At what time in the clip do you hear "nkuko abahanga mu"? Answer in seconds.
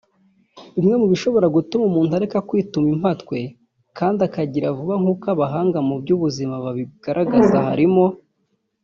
5.01-5.95